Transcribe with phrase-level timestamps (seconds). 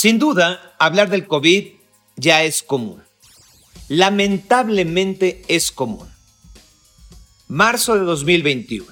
[0.00, 1.70] Sin duda, hablar del COVID
[2.14, 3.02] ya es común.
[3.88, 6.08] Lamentablemente es común.
[7.48, 8.86] Marzo de 2021.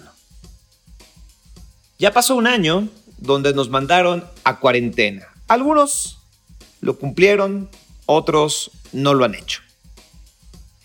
[2.01, 2.89] Ya pasó un año
[3.19, 5.29] donde nos mandaron a cuarentena.
[5.47, 6.19] Algunos
[6.81, 7.71] lo cumplieron,
[8.07, 9.61] otros no lo han hecho.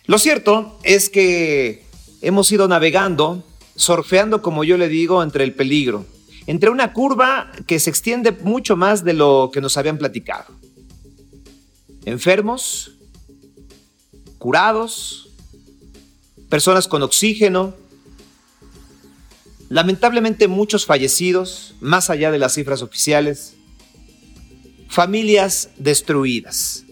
[0.05, 1.83] Lo cierto es que
[2.21, 3.43] hemos ido navegando,
[3.75, 6.05] surfeando, como yo le digo, entre el peligro,
[6.47, 10.45] entre una curva que se extiende mucho más de lo que nos habían platicado.
[12.05, 12.93] Enfermos,
[14.37, 15.29] curados,
[16.49, 17.75] personas con oxígeno,
[19.69, 23.53] lamentablemente muchos fallecidos, más allá de las cifras oficiales,
[24.89, 26.83] familias destruidas.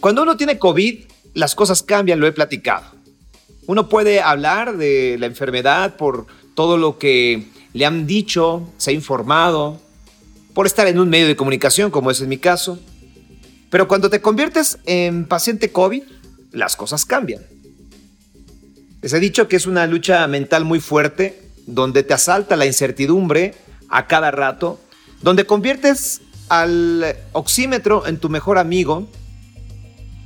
[0.00, 2.92] Cuando uno tiene COVID, las cosas cambian, lo he platicado.
[3.66, 6.26] Uno puede hablar de la enfermedad por
[6.58, 9.80] todo lo que le han dicho, se ha informado,
[10.54, 12.80] por estar en un medio de comunicación, como es en mi caso.
[13.70, 16.02] Pero cuando te conviertes en paciente COVID,
[16.50, 17.44] las cosas cambian.
[19.02, 23.54] Les he dicho que es una lucha mental muy fuerte, donde te asalta la incertidumbre
[23.88, 24.80] a cada rato,
[25.22, 29.08] donde conviertes al oxímetro en tu mejor amigo,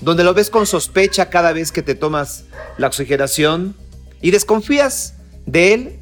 [0.01, 2.45] donde lo ves con sospecha cada vez que te tomas
[2.79, 3.77] la oxigenación
[4.23, 6.02] y desconfías de él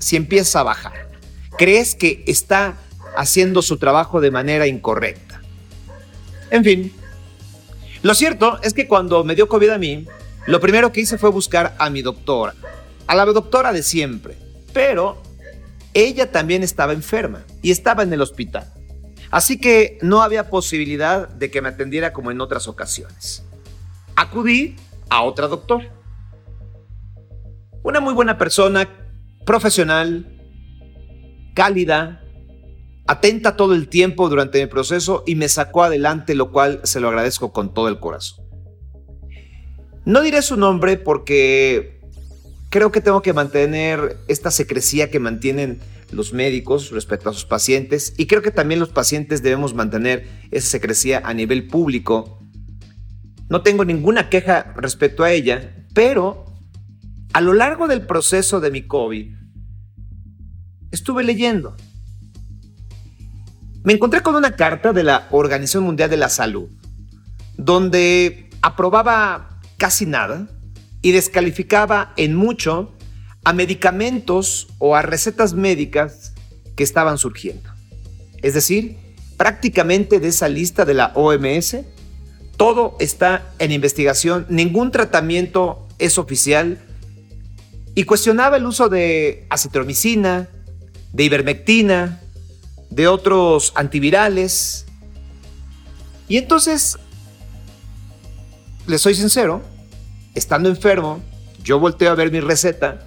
[0.00, 1.08] si empieza a bajar.
[1.56, 2.76] Crees que está
[3.16, 5.40] haciendo su trabajo de manera incorrecta.
[6.50, 6.92] En fin,
[8.02, 10.06] lo cierto es que cuando me dio COVID a mí,
[10.46, 12.54] lo primero que hice fue buscar a mi doctora,
[13.06, 14.36] a la doctora de siempre,
[14.72, 15.22] pero
[15.94, 18.72] ella también estaba enferma y estaba en el hospital.
[19.30, 23.44] Así que no había posibilidad de que me atendiera como en otras ocasiones.
[24.16, 24.76] Acudí
[25.08, 25.88] a otra doctora.
[27.82, 28.88] Una muy buena persona,
[29.44, 30.36] profesional,
[31.54, 32.22] cálida,
[33.06, 37.08] atenta todo el tiempo durante mi proceso y me sacó adelante, lo cual se lo
[37.08, 38.44] agradezco con todo el corazón.
[40.04, 42.00] No diré su nombre porque
[42.70, 45.80] creo que tengo que mantener esta secrecía que mantienen
[46.12, 50.68] los médicos respecto a sus pacientes y creo que también los pacientes debemos mantener esa
[50.68, 52.38] secrecía a nivel público.
[53.48, 56.44] No tengo ninguna queja respecto a ella, pero
[57.32, 59.34] a lo largo del proceso de mi COVID
[60.90, 61.76] estuve leyendo.
[63.82, 66.68] Me encontré con una carta de la Organización Mundial de la Salud,
[67.56, 70.48] donde aprobaba casi nada
[71.02, 72.94] y descalificaba en mucho
[73.44, 76.34] a medicamentos o a recetas médicas
[76.76, 77.70] que estaban surgiendo.
[78.42, 78.98] Es decir,
[79.36, 81.78] prácticamente de esa lista de la OMS,
[82.58, 86.78] todo está en investigación, ningún tratamiento es oficial
[87.94, 90.48] y cuestionaba el uso de acitromicina,
[91.12, 92.20] de ivermectina,
[92.90, 94.86] de otros antivirales.
[96.28, 96.98] Y entonces,
[98.86, 99.62] les soy sincero,
[100.34, 101.20] estando enfermo,
[101.62, 103.06] yo volteo a ver mi receta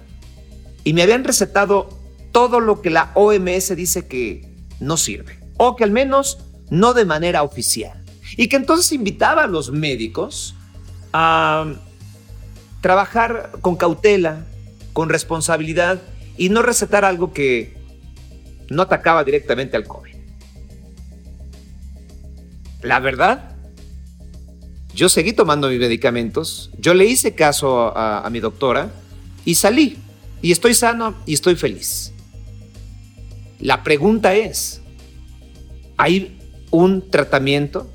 [0.84, 1.88] y me habían recetado
[2.32, 4.48] todo lo que la OMS dice que
[4.80, 6.38] no sirve, o que al menos
[6.70, 8.02] no de manera oficial.
[8.36, 10.54] Y que entonces invitaba a los médicos
[11.12, 11.74] a
[12.80, 14.44] trabajar con cautela,
[14.94, 16.00] con responsabilidad
[16.38, 17.76] y no recetar algo que
[18.70, 20.14] no atacaba directamente al COVID.
[22.80, 23.56] La verdad,
[24.94, 28.90] yo seguí tomando mis medicamentos, yo le hice caso a, a mi doctora
[29.44, 29.98] y salí
[30.40, 32.12] y estoy sano y estoy feliz.
[33.58, 34.80] La pregunta es,
[35.96, 36.38] ¿hay
[36.70, 37.90] un tratamiento?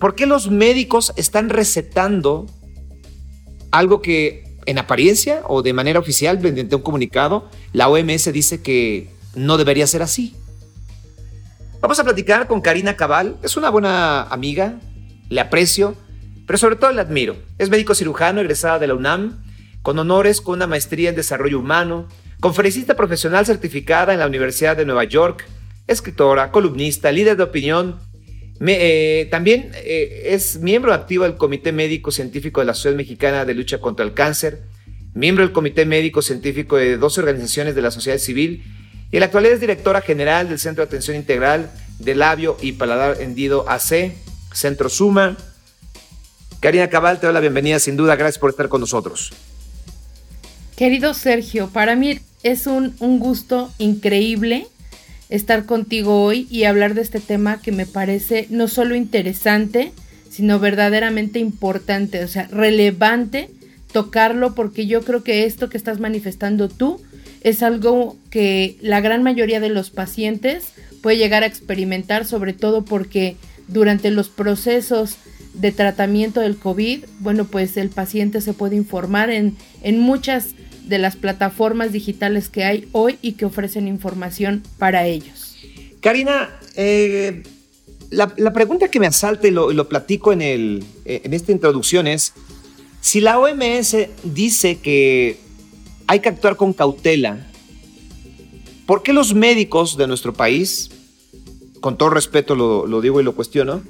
[0.00, 2.46] ¿Por qué los médicos están recetando
[3.70, 9.10] algo que en apariencia o de manera oficial, mediante un comunicado, la OMS dice que
[9.34, 10.34] no debería ser así?
[11.80, 13.36] Vamos a platicar con Karina Cabal.
[13.42, 14.80] Es una buena amiga,
[15.28, 15.94] le aprecio,
[16.46, 17.36] pero sobre todo le admiro.
[17.58, 19.44] Es médico cirujano egresada de la UNAM
[19.82, 22.08] con honores con una maestría en desarrollo humano,
[22.40, 25.46] conferencista profesional certificada en la Universidad de Nueva York,
[25.86, 28.00] escritora, columnista, líder de opinión.
[28.66, 33.54] Eh, también eh, es miembro activo del Comité Médico Científico de la Sociedad Mexicana de
[33.54, 34.62] Lucha contra el Cáncer,
[35.14, 38.64] miembro del Comité Médico Científico de dos organizaciones de la sociedad civil
[39.10, 42.72] y en la actualidad es directora general del Centro de Atención Integral de Labio y
[42.72, 44.12] Paladar Hendido AC,
[44.52, 45.36] Centro Suma.
[46.60, 49.32] Karina Cabal, te doy la bienvenida, sin duda, gracias por estar con nosotros.
[50.76, 54.66] Querido Sergio, para mí es un, gusto increíble
[55.28, 59.92] estar contigo hoy y hablar de este tema que me parece no solo interesante,
[60.30, 63.50] sino verdaderamente importante, o sea, relevante
[63.92, 67.00] tocarlo porque yo creo que esto que estás manifestando tú
[67.40, 72.84] es algo que la gran mayoría de los pacientes puede llegar a experimentar, sobre todo
[72.84, 73.36] porque
[73.68, 75.16] durante los procesos
[75.54, 80.48] de tratamiento del COVID, bueno, pues el paciente se puede informar en, en muchas
[80.86, 85.56] de las plataformas digitales que hay hoy y que ofrecen información para ellos.
[86.00, 87.42] Karina, eh,
[88.10, 92.32] la, pregunta que me asalta y lo, platico en, el, en esta introducción es,
[93.00, 95.38] si la OMS dice que
[96.06, 97.46] hay que actuar con cautela,
[98.86, 100.90] ¿por qué los médicos de nuestro país,
[101.80, 103.82] con todo respeto lo, lo digo y lo cuestiono,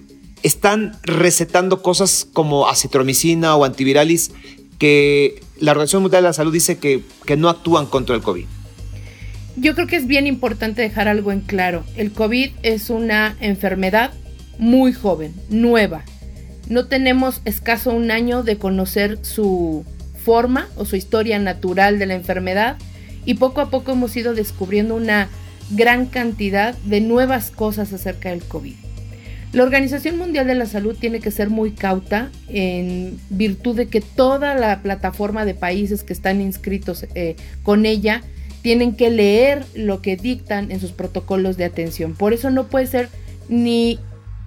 [0.43, 4.31] están recetando cosas como acetromicina o antiviralis
[4.79, 8.47] que la Organización Mundial de la Salud dice que, que no actúan contra el COVID.
[9.57, 11.85] Yo creo que es bien importante dejar algo en claro.
[11.97, 14.13] El COVID es una enfermedad
[14.59, 16.05] muy joven, nueva.
[16.69, 19.85] No tenemos escaso un año de conocer su
[20.25, 22.77] forma o su historia natural de la enfermedad
[23.25, 25.29] y poco a poco hemos ido descubriendo una
[25.71, 28.75] gran cantidad de nuevas cosas acerca del COVID.
[29.53, 34.01] La Organización Mundial de la Salud tiene que ser muy cauta en virtud de que
[34.01, 38.23] toda la plataforma de países que están inscritos eh, con ella
[38.63, 42.15] tienen que leer lo que dictan en sus protocolos de atención.
[42.15, 43.09] Por eso no puede ser
[43.49, 44.01] ni,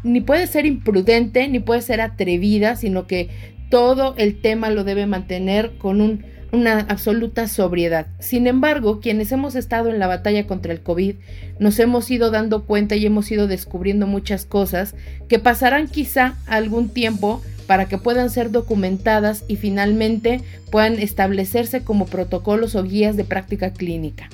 [0.04, 3.30] ni puede ser imprudente, ni puede ser atrevida, sino que
[3.70, 8.08] todo el tema lo debe mantener con un una absoluta sobriedad.
[8.20, 11.16] Sin embargo, quienes hemos estado en la batalla contra el COVID
[11.60, 14.96] nos hemos ido dando cuenta y hemos ido descubriendo muchas cosas
[15.28, 20.42] que pasarán quizá algún tiempo para que puedan ser documentadas y finalmente
[20.72, 24.30] puedan establecerse como protocolos o guías de práctica clínica.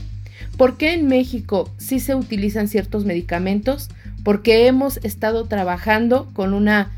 [0.58, 3.90] ¿Por qué en México sí se utilizan ciertos medicamentos?
[4.24, 6.92] Porque hemos estado trabajando con una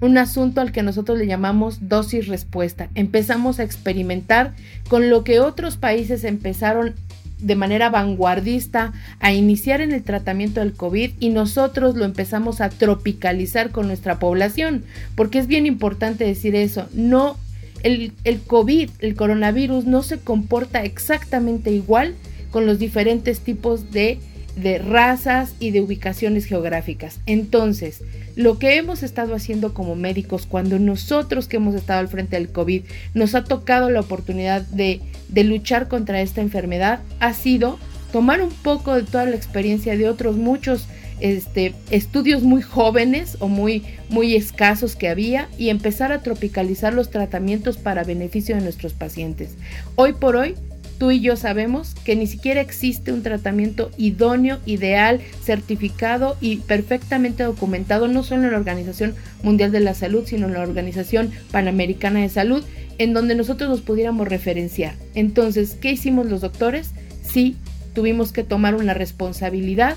[0.00, 2.88] un asunto al que nosotros le llamamos dosis respuesta.
[2.94, 4.54] Empezamos a experimentar
[4.88, 6.94] con lo que otros países empezaron
[7.38, 12.68] de manera vanguardista a iniciar en el tratamiento del COVID y nosotros lo empezamos a
[12.68, 17.36] tropicalizar con nuestra población, porque es bien importante decir eso, no
[17.82, 22.14] el, el COVID, el coronavirus no se comporta exactamente igual
[22.50, 24.18] con los diferentes tipos de
[24.56, 27.20] de razas y de ubicaciones geográficas.
[27.26, 28.02] Entonces,
[28.36, 32.50] lo que hemos estado haciendo como médicos cuando nosotros que hemos estado al frente del
[32.50, 32.82] COVID
[33.14, 37.78] nos ha tocado la oportunidad de, de luchar contra esta enfermedad ha sido
[38.12, 40.88] tomar un poco de toda la experiencia de otros muchos
[41.20, 47.10] este, estudios muy jóvenes o muy, muy escasos que había y empezar a tropicalizar los
[47.10, 49.50] tratamientos para beneficio de nuestros pacientes.
[49.96, 50.54] Hoy por hoy
[51.00, 57.42] Tú y yo sabemos que ni siquiera existe un tratamiento idóneo, ideal, certificado y perfectamente
[57.42, 62.20] documentado, no solo en la Organización Mundial de la Salud, sino en la Organización Panamericana
[62.20, 62.62] de Salud,
[62.98, 64.94] en donde nosotros nos pudiéramos referenciar.
[65.14, 66.90] Entonces, ¿qué hicimos los doctores?
[67.22, 67.56] Sí,
[67.94, 69.96] tuvimos que tomar una responsabilidad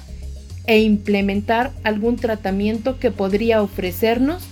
[0.67, 4.45] e implementar algún tratamiento que podría ofrecernos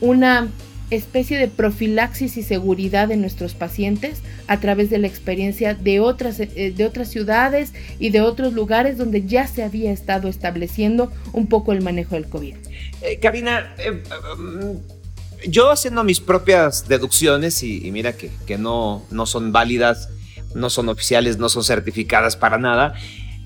[0.00, 0.48] una
[0.90, 6.40] especie de profilaxis y seguridad de nuestros pacientes a través de la experiencia de otras,
[6.40, 11.46] eh, de otras ciudades y de otros lugares donde ya se había estado estableciendo un
[11.46, 12.54] poco el manejo del COVID.
[13.02, 14.02] Eh, Karina, eh,
[14.38, 20.08] mm, yo haciendo mis propias deducciones y, mira que, que, no, no son válidas,
[20.54, 22.94] no son oficiales, no son certificadas para nada,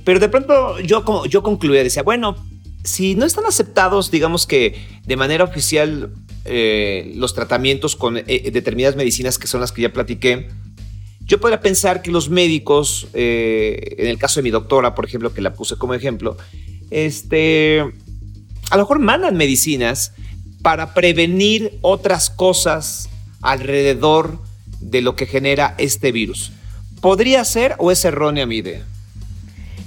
[0.05, 2.37] pero de pronto yo, yo concluía, decía, bueno,
[2.85, 6.13] si no están aceptados, digamos que de manera oficial
[6.45, 10.49] eh, los tratamientos con eh, determinadas medicinas que son las que ya platiqué,
[11.25, 15.33] yo podría pensar que los médicos, eh, en el caso de mi doctora, por ejemplo,
[15.33, 16.37] que la puse como ejemplo,
[16.91, 17.81] este,
[18.71, 20.13] a lo mejor mandan medicinas
[20.63, 23.09] para prevenir otras cosas
[23.41, 24.41] alrededor
[24.81, 26.53] de lo que genera este virus.
[27.01, 28.85] ¿Podría ser o es errónea mi idea?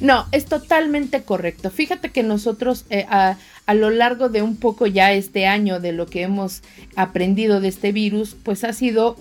[0.01, 1.71] No, es totalmente correcto.
[1.71, 3.37] Fíjate que nosotros eh, a,
[3.73, 6.61] lo largo de un poco ya este año de lo que hemos
[6.95, 9.17] aprendido de este virus, pues ha sido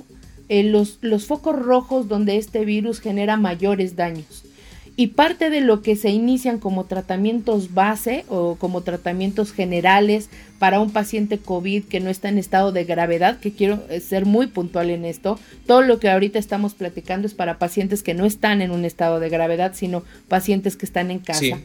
[0.48, 4.43] eh, los, los focos rojos donde este virus genera mayores daños
[4.96, 10.80] y parte de lo que se inician como tratamientos base o como tratamientos generales para
[10.80, 14.46] un paciente COVID que no está en estado de gravedad, que quiero eh, ser muy
[14.46, 18.62] puntual en esto, todo lo que ahorita estamos platicando es para pacientes que no están
[18.62, 21.58] en un estado de gravedad, sino pacientes que están en casa.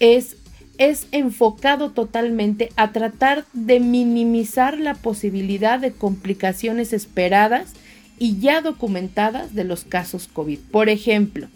[0.00, 0.36] Es
[0.76, 7.74] es enfocado totalmente a tratar de minimizar la posibilidad de complicaciones esperadas
[8.18, 10.58] y ya documentadas de los casos COVID.
[10.72, 11.46] Por ejemplo,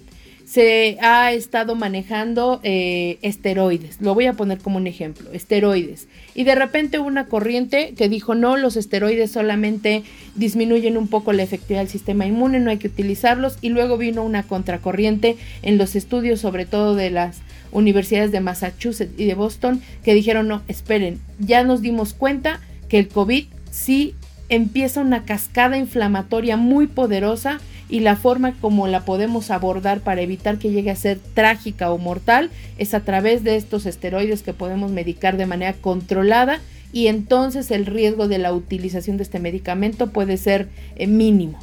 [0.49, 4.01] se ha estado manejando eh, esteroides.
[4.01, 6.09] Lo voy a poner como un ejemplo, esteroides.
[6.35, 10.05] Y de repente una corriente que dijo, no, los esteroides solamente
[10.37, 13.59] disminuyen un poco la efectividad del sistema inmune, no hay que utilizarlos.
[13.61, 17.41] Y luego vino una contracorriente en los estudios, sobre todo de las
[17.71, 22.99] universidades de Massachusetts y de Boston que dijeron, no, esperen, ya nos dimos cuenta que
[22.99, 24.15] el COVID sí
[24.49, 30.59] empieza una cascada inflamatoria muy poderosa y la forma como la podemos abordar para evitar
[30.59, 34.91] que llegue a ser trágica o mortal es a través de estos esteroides que podemos
[34.91, 36.61] medicar de manera controlada
[36.93, 41.59] y entonces el riesgo de la utilización de este medicamento puede ser eh, mínimo.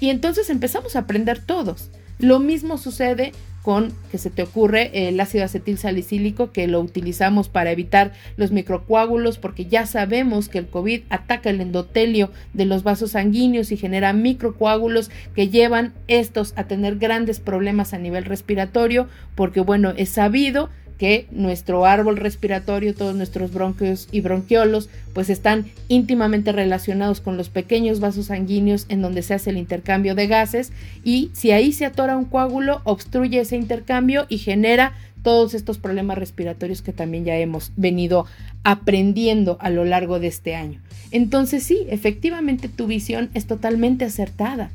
[0.00, 1.90] Y entonces empezamos a aprender todos.
[2.18, 7.48] Lo mismo sucede con, que se te ocurre, el ácido acetil salicílico, que lo utilizamos
[7.48, 12.82] para evitar los microcoágulos, porque ya sabemos que el COVID ataca el endotelio de los
[12.82, 19.08] vasos sanguíneos y genera microcoágulos que llevan estos a tener grandes problemas a nivel respiratorio,
[19.34, 25.66] porque bueno, es sabido que nuestro árbol respiratorio, todos nuestros bronquios y bronquiolos, pues están
[25.86, 30.72] íntimamente relacionados con los pequeños vasos sanguíneos en donde se hace el intercambio de gases
[31.04, 36.18] y si ahí se atora un coágulo, obstruye ese intercambio y genera todos estos problemas
[36.18, 38.26] respiratorios que también ya hemos venido
[38.64, 40.80] aprendiendo a lo largo de este año.
[41.10, 44.70] Entonces sí, efectivamente tu visión es totalmente acertada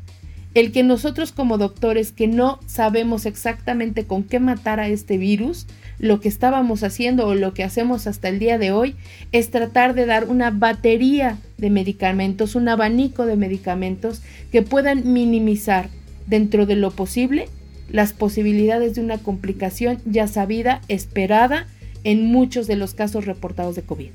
[0.54, 5.66] el que nosotros como doctores que no sabemos exactamente con qué matar a este virus,
[6.00, 8.96] lo que estábamos haciendo o lo que hacemos hasta el día de hoy
[9.32, 14.22] es tratar de dar una batería de medicamentos, un abanico de medicamentos
[14.52, 15.90] que puedan minimizar
[16.28, 17.48] dentro de lo posible
[17.90, 21.68] las posibilidades de una complicación ya sabida, esperada
[22.04, 24.10] en muchos de los casos reportados de COVID.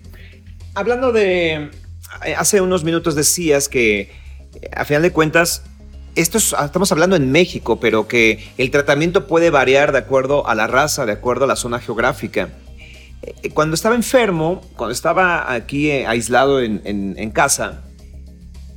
[0.74, 1.70] Hablando de,
[2.36, 4.10] hace unos minutos decías que
[4.74, 5.62] a final de cuentas
[6.18, 10.54] esto ah, estamos hablando en México, pero que el tratamiento puede variar de acuerdo a
[10.56, 12.48] la raza, de acuerdo a la zona geográfica.
[13.22, 17.84] Eh, cuando estaba enfermo, cuando estaba aquí eh, aislado en, casa,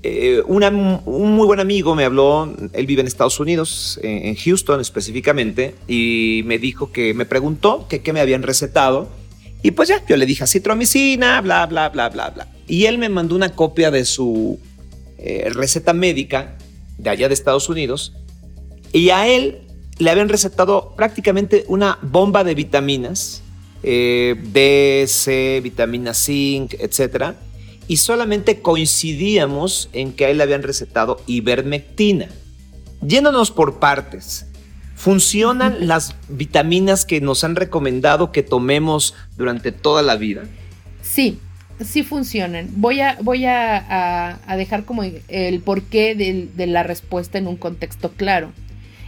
[0.03, 5.73] eh, un muy buen amigo me habló, él vive en Estados Unidos, en, Houston específicamente,
[5.87, 9.09] y me dijo que me preguntó qué me habían recetado.
[9.63, 12.47] Y pues ya, yo le dije citromicina, bla, bla, bla, bla, bla.
[12.67, 14.59] Y él me mandó una copia de su
[15.53, 16.57] receta médica
[17.01, 18.13] de allá de Estados Unidos,
[18.93, 19.61] y a él
[19.97, 23.41] le habían recetado prácticamente una bomba de vitaminas,
[23.83, 27.35] eh, D, C, vitamina zinc, etc.
[27.87, 32.29] Y solamente coincidíamos en que a él le habían recetado ivermectina.
[33.01, 34.45] Yéndonos por partes,
[34.95, 40.43] ¿funcionan las vitaminas que nos han recomendado que tomemos durante toda la vida?
[41.01, 41.39] Sí,
[41.83, 42.69] sí funcionan.
[42.75, 48.11] Voy a, voy a, dejar como el porqué de, de la respuesta en un contexto
[48.11, 48.51] claro.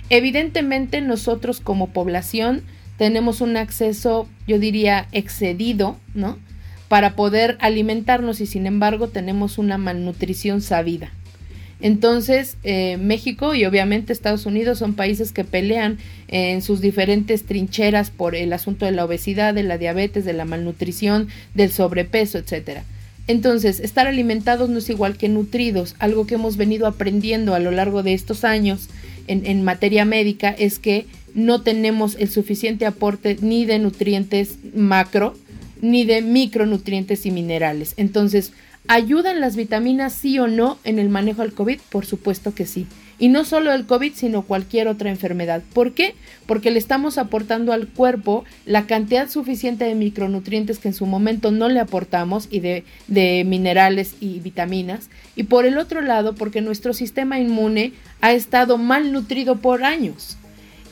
[0.09, 2.63] Evidentemente nosotros como población
[2.97, 6.37] tenemos un acceso, yo diría, excedido, ¿no?
[6.87, 11.11] Para poder alimentarnos y sin embargo tenemos una malnutrición sabida.
[11.83, 15.97] Entonces, eh, México y obviamente Estados Unidos son países que pelean
[16.29, 20.45] en sus diferentes trincheras por el asunto de la obesidad, de la diabetes, de la
[20.45, 22.85] malnutrición, del sobrepeso, etcétera.
[23.27, 25.95] Entonces, estar alimentados no es igual que nutridos.
[25.99, 28.87] Algo que hemos venido aprendiendo a lo largo de estos años
[29.27, 35.35] en, en materia médica es que no tenemos el suficiente aporte ni de nutrientes macro
[35.81, 37.93] ni de micronutrientes y minerales.
[37.97, 38.53] Entonces,
[38.87, 41.79] ¿Ayudan las vitaminas sí o no en el manejo del COVID?
[41.89, 42.85] Por supuesto que sí.
[43.17, 45.63] Y no solo el COVID, sino cualquier otra enfermedad.
[45.73, 46.15] ¿Por qué?
[46.45, 51.49] Porque le estamos aportando al cuerpo la cantidad suficiente de micronutrientes que en su momento
[51.49, 55.09] no le aportamos y de, de minerales y vitaminas.
[55.37, 60.37] Y por el otro lado, porque nuestro sistema inmune ha estado mal nutrido por años.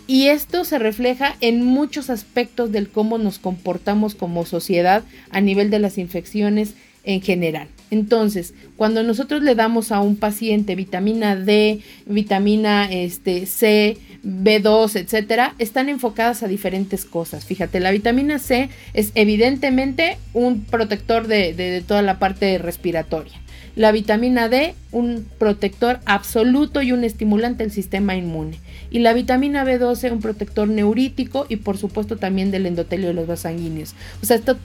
[0.07, 5.69] Y esto se refleja en muchos aspectos del cómo nos comportamos como sociedad a nivel
[5.69, 7.67] de las infecciones en general.
[7.91, 15.55] Entonces, cuando nosotros le damos a un paciente vitamina D, vitamina este, C, B2, etcétera,
[15.59, 17.43] están enfocadas a diferentes cosas.
[17.45, 23.40] Fíjate, la vitamina C es evidentemente un protector de, de toda la parte respiratoria.
[23.75, 28.59] La vitamina D, un protector absoluto y un estimulante del sistema inmune.
[28.89, 33.27] Y la vitamina B12, un protector neurítico y por supuesto también del endotelio de los
[33.27, 33.95] vasos sanguíneos.
[34.21, 34.57] O sea, esto,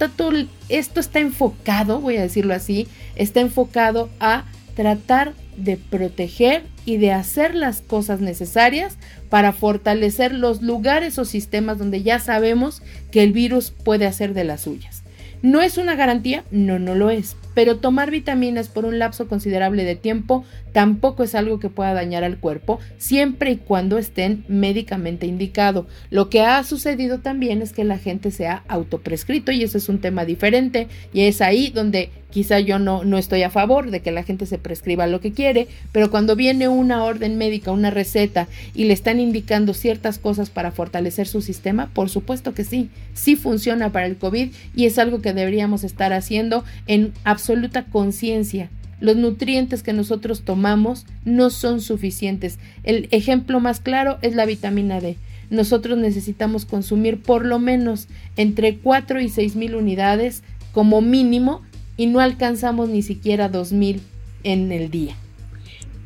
[0.69, 4.45] esto está enfocado, voy a decirlo así, está enfocado a
[4.75, 8.99] tratar de proteger y de hacer las cosas necesarias
[9.31, 14.45] para fortalecer los lugares o sistemas donde ya sabemos que el virus puede hacer de
[14.45, 15.03] las suyas.
[15.43, 16.45] ¿No es una garantía?
[16.51, 21.35] No, no lo es pero tomar vitaminas por un lapso considerable de tiempo tampoco es
[21.35, 25.87] algo que pueda dañar al cuerpo, siempre y cuando estén médicamente indicado.
[26.11, 29.89] Lo que ha sucedido también es que la gente se ha autoprescrito y eso es
[29.89, 34.01] un tema diferente y es ahí donde quizá yo no, no estoy a favor de
[34.01, 37.91] que la gente se prescriba lo que quiere, pero cuando viene una orden médica, una
[37.91, 42.91] receta y le están indicando ciertas cosas para fortalecer su sistema, por supuesto que sí,
[43.15, 48.71] sí funciona para el COVID y es algo que deberíamos estar haciendo en absoluta conciencia.
[48.99, 52.59] Los nutrientes que nosotros tomamos no son suficientes.
[52.83, 55.17] El ejemplo más claro es la vitamina D.
[55.51, 60.43] Nosotros necesitamos consumir por lo menos entre 4 y 6 mil unidades
[60.73, 61.63] como mínimo
[61.97, 64.01] y no alcanzamos ni siquiera 2000
[64.45, 65.17] en el día.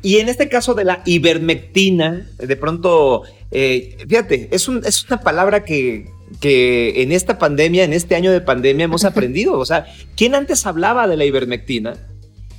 [0.01, 5.63] Y en este caso de la ivermectina, de pronto, eh, fíjate, es, es una palabra
[5.63, 9.59] que, que en esta pandemia, en este año de pandemia, hemos aprendido.
[9.59, 11.93] O sea, ¿quién antes hablaba de la ivermectina?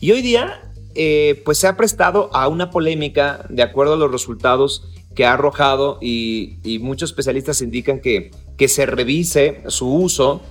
[0.01, 4.13] Y hoy día, eh, pues se ha prestado a una polémica de acuerdo a los
[4.13, 10.43] resultados que ha arrojado y, y muchos especialistas indican que, que se revise su uso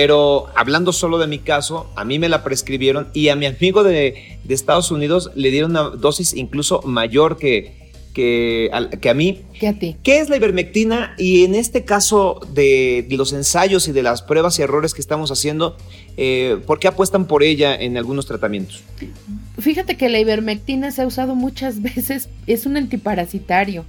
[0.00, 3.82] pero hablando solo de mi caso, a mí me la prescribieron y a mi amigo
[3.82, 9.42] de, Estados Unidos le dieron una dosis incluso mayor que, que, a, que a mí.
[9.58, 9.96] ¿Qué a ti?
[10.04, 11.16] ¿Qué es la ivermectina?
[11.18, 15.32] Y en este caso de los ensayos y de las pruebas y errores que estamos
[15.32, 15.76] haciendo,
[16.16, 18.84] eh, ¿por qué apuestan por ella en algunos tratamientos?
[19.58, 23.84] Fíjate que la ivermectina se ha usado muchas veces, es un antiparasitario.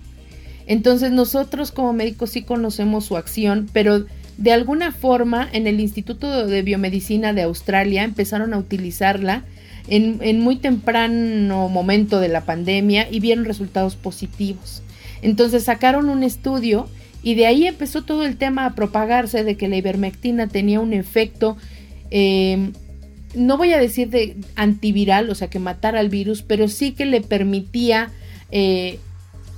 [0.66, 4.06] Entonces nosotros como médicos sí conocemos su acción, pero
[4.40, 9.44] de alguna forma, en el Instituto de Biomedicina de Australia empezaron a utilizarla
[9.90, 14.82] en, muy temprano momento de la pandemia y vieron resultados positivos.
[15.22, 16.88] Entonces sacaron un estudio
[17.22, 20.94] y de ahí empezó todo el tema a propagarse de que la ivermectina tenía un
[20.94, 21.58] efecto,
[22.10, 22.72] em,
[23.36, 27.06] no voy a decir de antiviral, o sea, que matara al virus, pero sí que
[27.06, 28.10] le permitía
[28.52, 29.00] eh,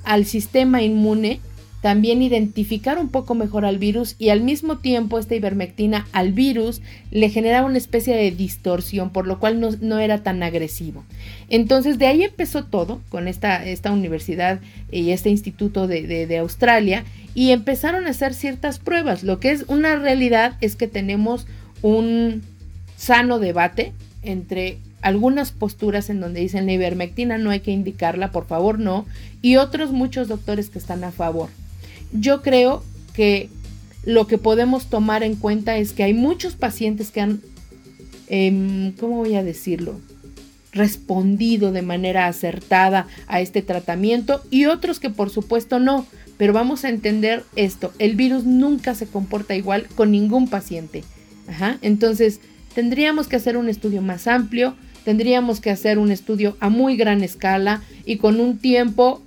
[0.03, 1.39] al sistema inmune
[1.81, 6.81] también identificar un poco mejor al virus y al mismo tiempo esta ivermectina al virus
[7.09, 11.03] le generaba una especie de distorsión, por lo cual no, era tan agresivo.
[11.49, 14.59] Entonces de ahí empezó todo con esta, esta universidad
[14.91, 19.23] y este instituto de, de Australia y empezaron a hacer ciertas pruebas.
[19.23, 21.47] Lo que es una realidad es que tenemos
[21.81, 22.43] un
[22.95, 28.45] sano debate entre algunas posturas en donde dicen la ivermectina no hay que indicarla, por
[28.45, 29.07] favor no,
[29.41, 31.49] y otros muchos doctores que están a favor.
[32.13, 33.49] Yo creo que
[34.03, 37.41] lo que podemos tomar en cuenta es que hay muchos pacientes que han,
[38.27, 39.99] em, ¿cómo voy a decirlo?
[40.71, 46.05] respondido de manera acertada a este tratamiento y otros que por supuesto no.
[46.37, 51.03] Pero vamos a entender esto, el virus nunca se comporta igual con ningún paciente.
[51.81, 52.39] Entonces,
[52.73, 57.23] tendríamos que hacer un estudio más amplio, tendríamos que hacer un estudio a muy gran
[57.23, 59.21] escala y con un tiempo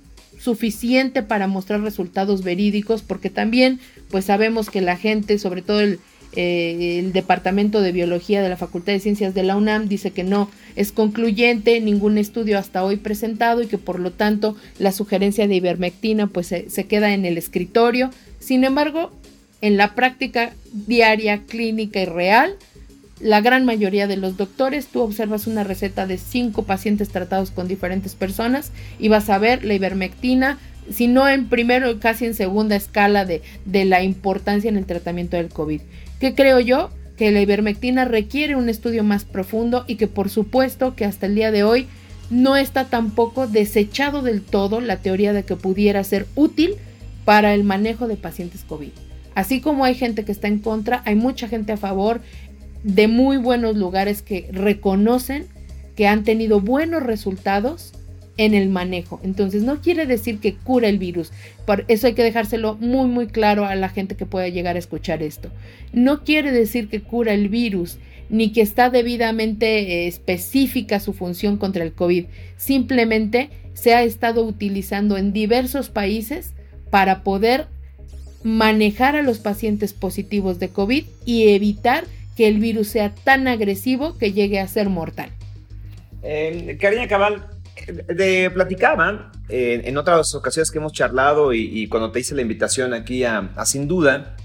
[0.45, 3.79] suficiente para mostrar resultados verídicos, porque también
[4.09, 5.99] pues sabemos que la gente, sobre todo el,
[6.35, 10.23] eh, el Departamento de Biología de la Facultad de Ciencias de la UNAM dice que
[10.23, 15.47] no es concluyente ningún estudio hasta hoy presentado y que por lo tanto la sugerencia
[15.47, 18.11] de ivermectina pues se queda en el escritorio.
[18.39, 19.11] Sin embargo,
[19.61, 22.55] en la práctica diaria, clínica y real,
[23.25, 27.67] la gran mayoría de los doctores, tú observas una receta de cinco pacientes tratados con
[27.67, 30.59] diferentes personas y vas a ver la ivermectina,
[30.91, 35.37] si no en primero, casi en segunda escala de, de la importancia en el tratamiento
[35.37, 35.81] del COVID.
[36.19, 36.91] ¿Qué creo yo?
[37.17, 41.33] Que la ivermectina requiere un estudio más profundo y que por supuesto que hasta el
[41.33, 41.87] día de hoy
[42.29, 46.75] no está tampoco desechado del todo la teoría de que pudiera ser útil
[47.25, 48.91] para el manejo de pacientes COVID.
[49.35, 52.21] Así como hay gente que está en contra, hay mucha gente a favor
[52.85, 55.47] de muy buenos lugares que reconocen
[55.95, 57.93] que han tenido buenos resultados
[58.37, 59.19] en el manejo.
[59.23, 61.31] Entonces no quiere decir que cura el virus.
[61.65, 64.79] Por eso hay que dejárselo muy muy claro a la gente que pueda llegar a
[64.79, 65.49] escuchar esto.
[65.93, 67.97] No quiere decir que cura el virus
[68.29, 72.25] ni que está debidamente eh, específica su función contra el COVID.
[72.55, 76.53] Simplemente se ha estado utilizando en diversos países
[76.91, 77.65] para poder
[78.43, 82.03] manejar a los pacientes positivos de COVID y evitar
[82.35, 85.31] que el virus sea tan agresivo que llegue a ser mortal.
[86.21, 87.47] Eh, Karina Cabal,
[88.07, 93.23] de, platicaba en otras ocasiones que hemos charlado y, cuando te hice la invitación aquí
[93.23, 94.35] a, Sin Duda,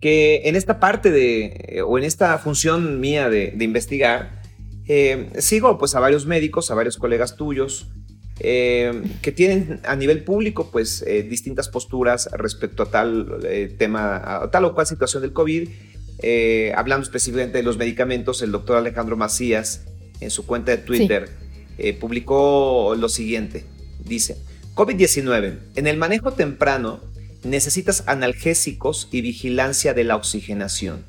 [0.00, 4.40] que en esta parte de, o en esta función mía de, investigar,
[4.86, 7.88] eh, sigo pues a varios médicos, a varios colegas tuyos,
[8.38, 13.40] eh, que tienen a nivel público pues distintas posturas respecto a tal
[13.78, 15.68] tema, a tal o cual situación del COVID
[16.18, 19.86] eh, hablando específicamente de los medicamentos, el doctor Alejandro Macías
[20.20, 21.28] en su cuenta de Twitter,
[21.78, 23.64] eh, publicó lo siguiente.
[24.04, 24.38] Dice,
[24.74, 27.00] COVID-19, en el manejo temprano
[27.42, 31.04] necesitas analgésicos y vigilancia de la oxigenación.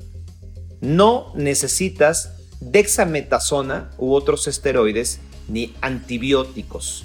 [0.80, 7.04] No necesitas dexametasona u otros esteroides ni antibióticos.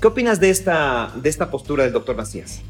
[0.00, 2.60] ¿Qué opinas de esta, de esta postura del doctor Macías?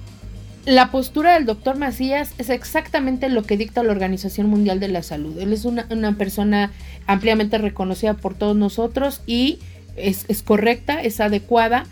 [0.64, 5.03] La postura del doctor Macías es exactamente lo que dicta la Organización Mundial de la
[5.03, 5.37] Salud.
[5.40, 6.70] Él es una, persona
[7.09, 9.59] ampliamente reconocida por todos nosotros y
[9.96, 11.85] es, es, correcta, es adecuada.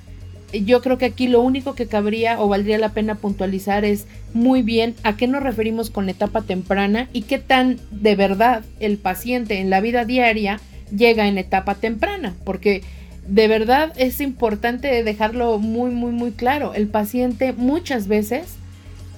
[0.52, 4.62] Yo creo que aquí lo único que cabría o valdría la pena puntualizar es muy
[4.62, 9.58] bien a qué nos referimos con etapa temprana y qué tan de verdad el paciente
[9.58, 10.60] en la vida diaria
[10.96, 12.82] llega en etapa temprana, porque
[13.26, 16.74] de verdad es importante dejarlo muy, muy, muy claro.
[16.74, 18.59] El paciente muchas veces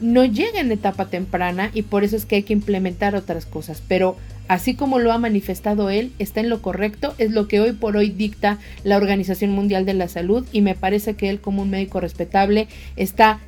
[0.00, 3.82] no llega en etapa temprana y por eso es que hay que implementar otras cosas.
[3.86, 4.16] Pero
[4.48, 7.96] así como lo ha manifestado él, está en lo correcto, es lo que hoy por
[7.96, 11.70] hoy dicta la Organización Mundial de la Salud y me parece que él como un
[11.70, 13.40] médico respetable está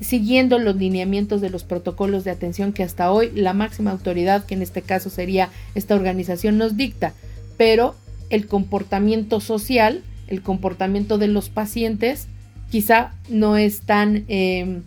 [0.00, 4.54] siguiendo los lineamientos de los protocolos de atención que hasta hoy la máxima autoridad, que
[4.54, 7.12] en este caso sería esta organización, nos dicta.
[7.56, 7.94] Pero
[8.30, 12.28] el comportamiento social, el comportamiento de los pacientes,
[12.70, 14.24] quizá no es tan...
[14.28, 14.80] Eh,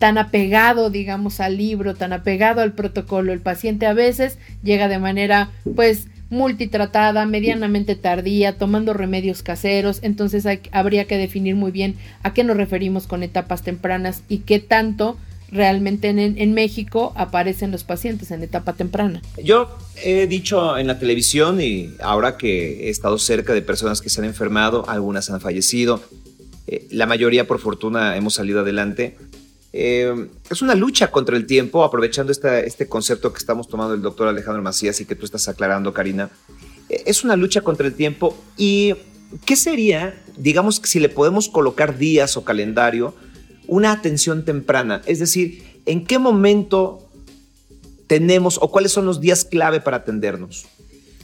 [0.00, 3.34] tan apegado, digamos, al libro, tan apegado al protocolo.
[3.34, 10.46] El paciente a veces llega de manera, pues, multitratada, medianamente tardía, tomando remedios caseros, entonces
[10.72, 15.18] habría que definir muy bien a qué nos referimos con etapas tempranas y qué tanto
[15.52, 19.20] realmente en, México aparecen los pacientes en etapa temprana.
[19.44, 24.08] Yo he dicho en la televisión y ahora que he estado cerca de personas que
[24.08, 26.00] se han enfermado, algunas han fallecido,
[26.68, 29.16] eh, la mayoría por fortuna hemos salido adelante,
[29.72, 34.28] eh, es una lucha contra el tiempo, aprovechando este concepto que estamos tomando el doctor
[34.28, 36.30] Alejandro Macías y que tú estás aclarando, Karina.
[36.88, 38.94] Eh, es una lucha contra el tiempo y
[39.44, 43.14] ¿qué sería, digamos, si le podemos colocar días o calendario,
[43.66, 45.02] una atención temprana?
[45.06, 47.06] Es decir, ¿en qué momento
[48.08, 50.66] tenemos o cuáles son los días clave para atendernos?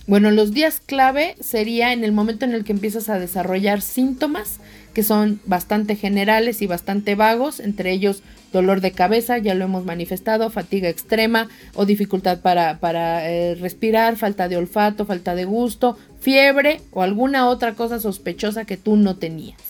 [0.07, 4.61] Bueno, los días clave sería en el momento en el que empiezas a desarrollar síntomas
[4.97, 9.85] que son bastante generales y bastante vagos, entre ellos dolor de cabeza, ya lo hemos
[9.85, 15.99] manifestado, fatiga extrema o dificultad para, para eh, respirar, falta de olfato, falta de gusto,
[16.19, 19.61] fiebre o alguna otra cosa sospechosa que tú no tenías.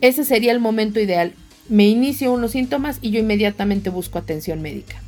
[0.00, 1.34] Ese sería el momento ideal.
[1.68, 5.02] Me inicio unos síntomas y yo inmediatamente busco atención médica.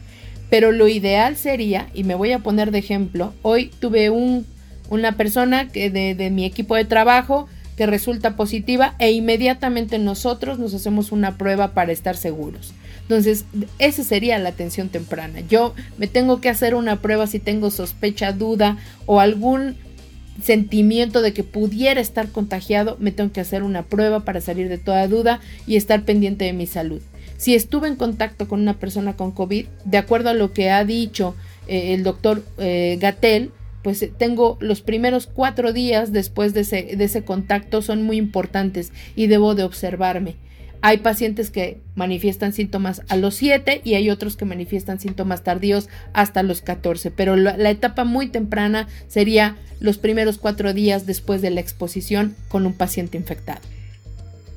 [0.50, 4.44] Pero lo ideal sería, y me voy a poner de ejemplo, hoy tuve un,
[4.90, 10.58] una persona que de, de mi equipo de trabajo que resulta positiva e inmediatamente nosotros
[10.58, 12.72] nos hacemos una prueba para estar seguros.
[13.02, 13.44] Entonces,
[13.78, 15.40] esa sería la atención temprana.
[15.40, 19.76] Yo me tengo que hacer una prueba si tengo sospecha, duda o algún
[20.42, 24.78] sentimiento de que pudiera estar contagiado, me tengo que hacer una prueba para salir de
[24.78, 27.00] toda duda y estar pendiente de mi salud.
[27.36, 30.84] Si estuve en contacto con una persona con COVID, de acuerdo a lo que ha
[30.84, 31.34] dicho
[31.68, 33.50] eh, el doctor eh, Gatel,
[33.86, 38.16] pues eh, tengo los primeros cuatro días después de ese, de ese contacto son muy
[38.16, 40.34] importantes y debo de observarme.
[40.80, 45.88] Hay pacientes que manifiestan síntomas a los 7 y hay otros que manifiestan síntomas tardíos
[46.14, 51.50] hasta los 14, pero la, etapa muy temprana sería los primeros cuatro días después de
[51.50, 53.60] la exposición con un paciente infectado.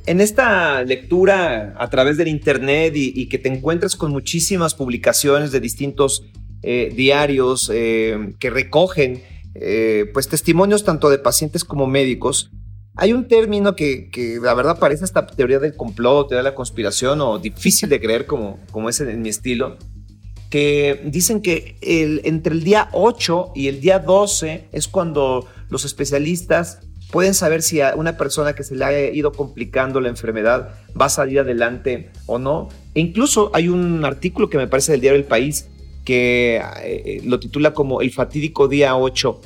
[0.08, 5.52] En esta lectura a través del Internet y, y que te encuentras con muchísimas publicaciones
[5.52, 6.24] de distintos
[6.62, 9.24] eh, diarios eh, que recogen
[9.56, 12.52] eh, pues testimonios tanto de pacientes como médicos.
[12.96, 16.56] Hay un término que, que, la verdad parece esta teoría del complot, teoría de la
[16.56, 19.78] conspiración o difícil de creer como, como es en mi estilo,
[20.50, 25.86] que dicen que el, entre el día 8 y el día 12 es cuando los
[25.86, 26.80] especialistas
[27.12, 31.06] pueden saber si a una persona que se le ha ido complicando la enfermedad va
[31.06, 32.70] a salir adelante o no.
[32.94, 35.70] E incluso hay un artículo que me parece del diario El País
[36.10, 39.42] que eh, lo titula como El fatídico día 8.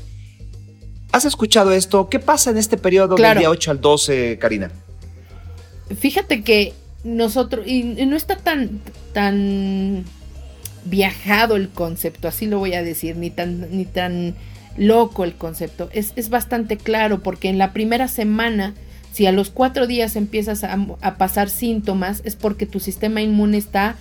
[1.12, 2.08] ¿Has escuchado esto?
[2.08, 4.72] ¿Qué pasa en este periodo del día 8 al 12, Karina?
[6.00, 6.72] Fíjate que
[7.04, 8.80] nosotros, y, no está tan,
[9.12, 10.06] tan
[10.86, 14.34] viajado el concepto, así lo voy a decir, ni tan, ni tan
[14.78, 15.90] loco el concepto.
[15.92, 18.74] Es, es bastante claro porque en la primera semana,
[19.12, 23.58] si a los cuatro días empiezas a, a pasar síntomas, es porque tu sistema inmune
[23.58, 23.98] está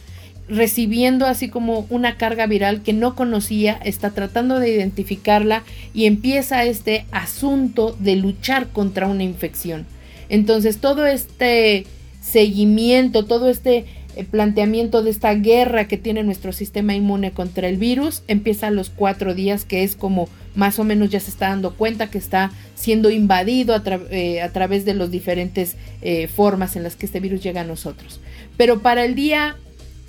[0.49, 5.63] recibiendo así como una carga viral que no conocía, está tratando de identificarla
[5.95, 9.87] y empieza este asunto de luchar contra una infección.
[10.29, 11.87] Entonces todo este
[12.21, 17.79] seguimiento, todo este eh, planteamiento de esta guerra que tiene nuestro sistema inmune contra el
[17.79, 21.49] virus empieza a los cuatro días, que es como más o menos ya se está
[21.49, 26.83] dando cuenta que está siendo invadido a, eh, través de las diferentes eh, formas en
[26.83, 28.21] las que este virus llega a nosotros.
[28.59, 29.57] Pero para el día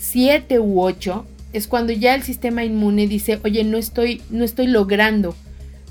[0.03, 4.67] 7 u 8 es cuando ya el sistema inmune dice, oye, no estoy, no estoy
[4.67, 5.33] logrando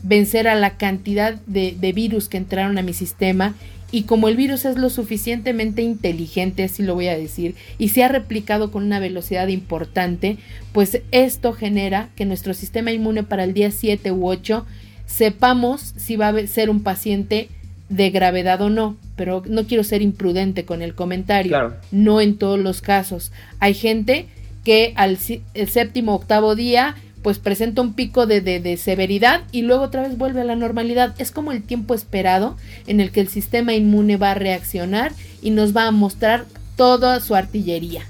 [0.02, 3.54] vencer a la cantidad de, de virus que entraron a mi sistema
[3.90, 8.04] y como el virus es lo suficientemente inteligente, así lo voy a decir, y se
[8.04, 10.36] ha replicado con una velocidad importante,
[10.72, 14.66] pues esto genera que nuestro sistema inmune para el día 7 u 8
[15.06, 17.48] sepamos si va a ser un paciente
[17.92, 22.58] de gravedad o no, pero no quiero ser imprudente con el comentario, no en todos
[22.58, 23.32] los casos.
[23.58, 24.26] Hay gente
[24.64, 25.18] que al
[25.54, 30.40] el séptimo octavo día pues presenta un pico de, severidad y luego otra vez vuelve
[30.40, 31.14] a la normalidad.
[31.18, 35.50] Es como el tiempo esperado en el que el sistema inmune va a reaccionar y
[35.50, 38.06] nos va a mostrar toda su artillería.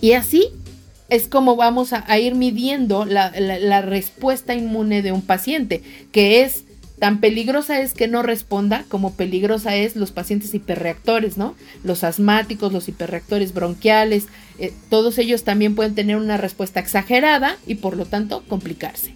[0.00, 0.50] Y así
[1.08, 3.30] es como vamos a, ir midiendo la,
[3.80, 6.63] respuesta inmune de un paciente, que es
[7.04, 11.54] tan peligrosa es que no responda como peligrosa es los pacientes hiperreactores, ¿no?
[11.82, 17.74] Los asmáticos, los hiperreactores bronquiales, eh, todos ellos también pueden tener una respuesta exagerada y
[17.74, 19.12] por lo tanto complicarse.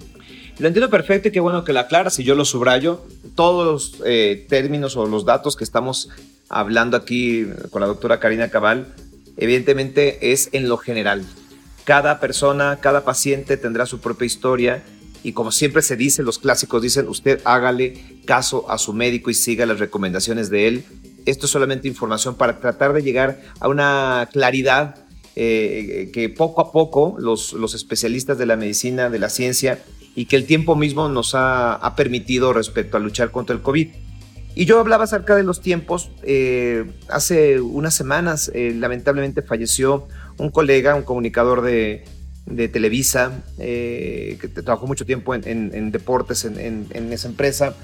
[0.59, 3.07] Lo entiendo perfecto y qué bueno que la aclaras y yo lo subrayo.
[3.35, 6.11] Todos los eh, términos o los datos que estamos
[6.51, 8.95] hablando aquí con la doctora Karina Cabal,
[9.39, 11.25] evidentemente es en lo general.
[11.85, 14.83] Cada persona, cada paciente tendrá su propia historia
[15.29, 19.35] y como siempre se dice, los clásicos dicen, usted hágale caso a su médico y
[19.35, 20.85] siga las recomendaciones de él.
[21.27, 25.05] Esto es solamente información para tratar de llegar a una claridad
[25.37, 30.25] eh, que poco a poco los, los, especialistas de la medicina, de la ciencia y
[30.25, 33.89] que el tiempo mismo nos ha, permitido respecto a luchar contra el COVID.
[34.55, 36.11] Y yo hablaba acerca de los tiempos.
[36.23, 42.05] Eh, hace unas semanas, eh, lamentablemente, falleció un colega, un comunicador de,
[42.51, 47.75] de Televisa, que trabajó mucho tiempo en, deportes en, esa empresa,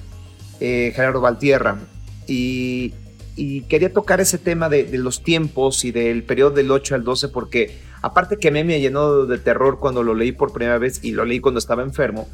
[0.58, 1.78] Gerardo Valtierra.
[2.26, 2.94] Y
[3.36, 7.28] y quería tocar ese tema de, los tiempos y del periodo del 8 al 12
[7.28, 11.02] porque aparte que a mí me llenó de terror cuando lo leí por primera vez
[11.02, 12.28] y lo leí cuando estaba enfermo,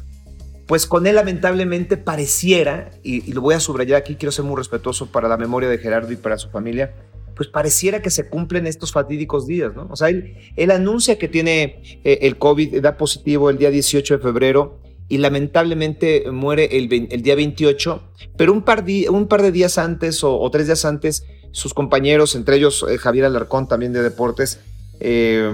[0.67, 5.11] pues con él lamentablemente pareciera, y, lo voy a subrayar aquí, quiero ser muy respetuoso
[5.11, 6.93] para la memoria de Gerardo y para su familia,
[7.41, 9.87] pues pareciera que se cumplen estos fatídicos días, ¿no?
[9.89, 14.17] O sea, él, él anuncia que tiene eh, el COVID, da positivo el día 18
[14.17, 18.03] de febrero, y lamentablemente muere el, día 28,
[18.37, 22.57] pero un par, un par de días antes o, tres días antes, sus compañeros, entre
[22.57, 24.59] ellos eh, Javier Alarcón también de Deportes,
[24.99, 25.51] eh,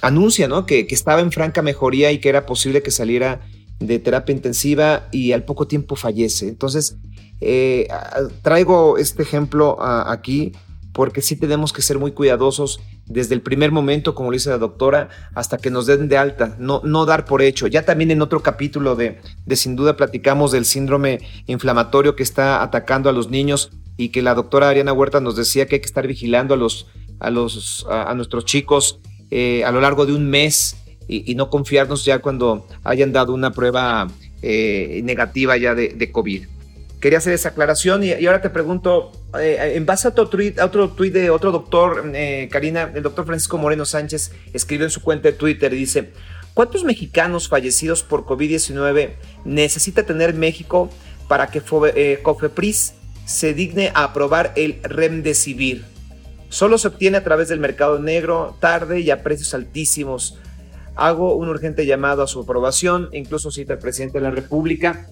[0.00, 0.64] anuncia ¿no?
[0.64, 3.40] que, estaba en franca mejoría y que era posible que saliera
[3.80, 6.46] de terapia intensiva y al poco tiempo fallece.
[6.46, 6.98] Entonces,
[7.40, 7.88] eh,
[8.42, 10.52] traigo este ejemplo aquí
[10.92, 14.58] porque sí tenemos que ser muy cuidadosos desde el primer momento, como lo dice la
[14.58, 17.66] doctora, hasta que nos den de alta, no, no dar por hecho.
[17.66, 22.62] Ya también en otro capítulo de, de Sin duda platicamos del síndrome inflamatorio que está
[22.62, 25.86] atacando a los niños y que la doctora Ariana Huerta nos decía que hay que
[25.86, 26.86] estar vigilando a, los,
[27.18, 29.00] a, los, a, nuestros chicos
[29.30, 30.76] eh, a lo largo de un mes
[31.06, 34.08] y, no confiarnos ya cuando hayan dado una prueba
[34.42, 36.44] eh, negativa ya de, de COVID
[37.00, 40.90] quería hacer esa aclaración y, ahora te pregunto, eh, en base a otro tweet, otro
[40.90, 45.28] tweet de otro doctor, eh, Karina, el doctor Francisco Moreno Sánchez escribe en su cuenta
[45.28, 46.10] de Twitter dice,
[46.52, 49.12] ¿cuántos mexicanos fallecidos por COVID-19
[49.44, 50.90] necesita tener México
[51.28, 51.62] para que
[51.94, 55.84] eh, Cofepris se digne a aprobar el Remdesivir?
[56.48, 60.38] Solo se obtiene a través del mercado negro, tarde y a precios altísimos.
[60.96, 65.06] Hago un urgente llamado a su aprobación, incluso cita el presidente de la República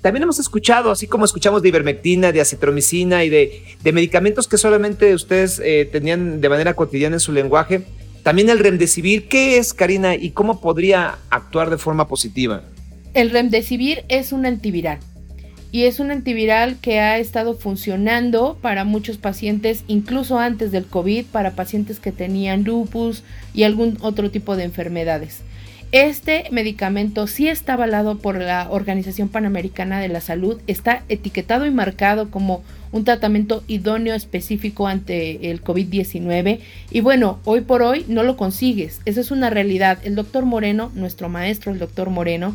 [0.00, 5.14] también hemos escuchado, así como escuchamos de ivermectina, de acitromicina y de, medicamentos que solamente
[5.14, 7.82] ustedes eh, tenían de manera cotidiana en su lenguaje,
[8.22, 9.28] también el remdesivir.
[9.28, 12.62] ¿Qué es, Karina, y cómo podría actuar de forma positiva?
[13.14, 14.98] El remdesivir es un antiviral
[15.70, 21.26] y es un antiviral que ha estado funcionando para muchos pacientes, incluso antes del COVID,
[21.26, 23.22] para pacientes que tenían lupus
[23.54, 25.42] y algún otro tipo de enfermedades.
[25.90, 31.70] Este medicamento sí está avalado por la Organización Panamericana de la Salud, está etiquetado y
[31.70, 38.22] marcado como un tratamiento idóneo específico ante el COVID-19 y bueno, hoy por hoy no
[38.22, 39.98] lo consigues, eso es una realidad.
[40.04, 42.54] El doctor Moreno, nuestro maestro, el doctor Moreno,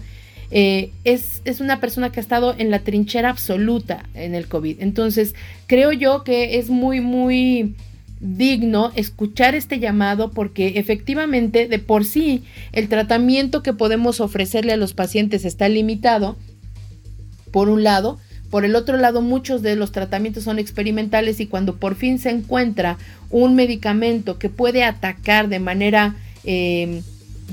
[0.51, 4.79] eh, es, es, una persona que ha estado en la trinchera absoluta en el COVID.
[4.79, 5.33] Entonces,
[5.65, 7.73] creo yo que es muy, muy
[8.23, 14.77] digno escuchar este llamado porque efectivamente de por sí el tratamiento que podemos ofrecerle a
[14.77, 16.37] los pacientes está limitado,
[17.51, 18.17] por un lado,
[18.49, 22.29] Por el otro lado, muchos de los tratamientos son experimentales y cuando por fin se
[22.29, 22.99] encuentra
[23.31, 27.01] un medicamento que puede atacar de manera em,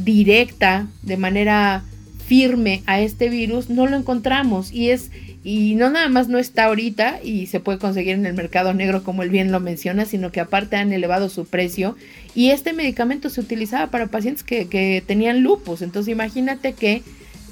[0.04, 1.85] directa, de manera
[2.26, 4.72] firme a este virus, no lo encontramos.
[4.72, 5.11] Y es
[5.42, 9.03] y no nada más no está ahorita y se puede conseguir en el mercado negro
[9.03, 11.96] como él bien lo menciona, sino que aparte han elevado su precio
[12.35, 15.81] y este medicamento se utilizaba para pacientes que, que tenían lupus.
[15.81, 17.03] Entonces imagínate que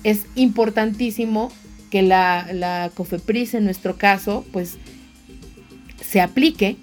[0.05, 1.51] es importantísimo
[1.91, 4.77] que la, la COFEPRIS en nuestro caso pues
[6.05, 6.77] se aplique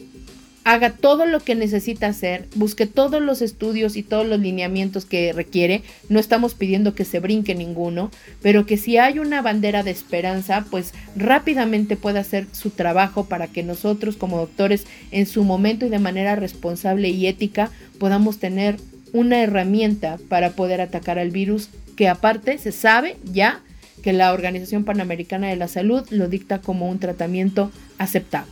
[0.66, 5.32] haga todo lo que necesita hacer, busque todos los estudios y todos los lineamientos que
[5.32, 5.84] requiere.
[6.10, 8.10] No estamos pidiendo que se brinque ninguno,
[8.42, 13.46] pero que si hay una bandera de esperanza, pues rápidamente pueda hacer su trabajo para
[13.46, 18.78] que nosotros como doctores en su momento y de manera responsable y ética podamos tener
[19.14, 23.62] una herramienta para poder atacar al virus que aparte se sabe ya
[24.02, 28.52] que la Organización Panamericana de la Salud lo dicta como un tratamiento aceptable.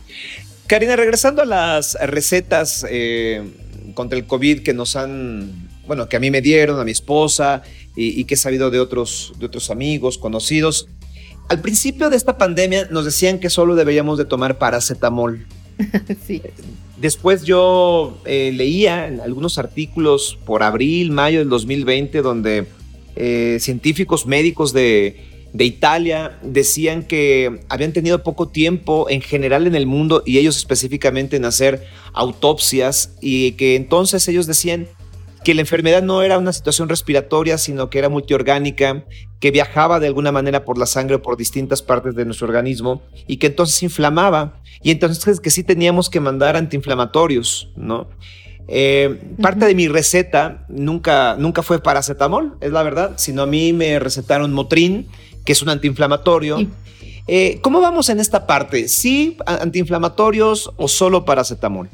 [0.66, 3.42] Karina, regresando a las recetas eh,
[3.94, 7.62] contra el COVID que nos han, bueno, que a mí me dieron, a mi esposa
[7.96, 10.88] y, que he sabido de otros, de otros amigos, conocidos.
[11.48, 15.46] Al principio de esta pandemia nos decían que solo deberíamos de tomar paracetamol.
[16.26, 16.40] sí.
[16.96, 22.66] Después yo eh, leía en algunos artículos por abril, mayo del 2020, donde
[23.16, 29.76] eh, científicos médicos de, de Italia decían que habían tenido poco tiempo en general en
[29.76, 34.88] el mundo y ellos específicamente en hacer autopsias y que entonces ellos decían
[35.44, 39.04] que la enfermedad no era una situación respiratoria, sino que era multiorgánica,
[39.38, 43.02] que viajaba de alguna manera por la sangre o por distintas partes de nuestro organismo
[43.28, 48.08] y que entonces inflamaba y entonces que sí teníamos que mandar antiinflamatorios, ¿no?
[48.66, 53.72] Eh, parte de mi receta nunca, nunca fue paracetamol, es la verdad, sino a mí
[53.72, 55.06] me recetaron Motrin,
[55.44, 56.58] que es un antiinflamatorio.
[57.26, 58.88] Eh, ¿Cómo vamos en esta parte?
[58.88, 61.88] ¿Sí antiinflamatorios o solo paracetamol?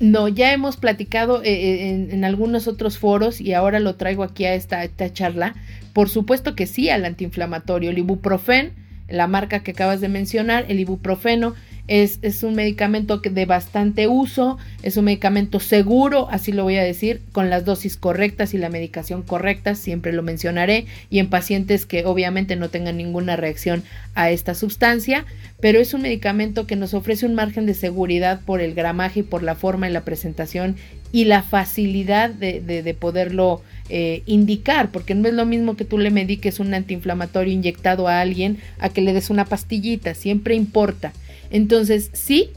[0.00, 4.44] No, ya hemos platicado eh, eh, en, algunos otros foros y ahora lo traigo aquí
[4.44, 5.54] a esta, esta charla.
[5.92, 7.90] Por supuesto que sí al antiinflamatorio.
[7.90, 8.72] El ibuprofen,
[9.08, 11.54] la marca que acabas de mencionar, el ibuprofeno
[11.86, 17.20] es, un medicamento de bastante uso, es un medicamento seguro, así lo voy a decir,
[17.32, 22.04] con las dosis correctas y la medicación correcta, siempre lo mencionaré, y en pacientes que
[22.06, 23.82] obviamente no tengan ninguna reacción
[24.14, 25.26] a esta sustancia,
[25.60, 29.24] pero es un medicamento que nos ofrece un margen de seguridad por el gramaje y
[29.24, 30.76] por la forma y la presentación
[31.12, 36.10] y la facilidad de, poderlo eh, indicar, porque no es lo mismo que tú le
[36.10, 41.12] mediques un antiinflamatorio inyectado a alguien a que le des una pastillita, siempre importa.
[41.54, 42.50] Entonces, sí,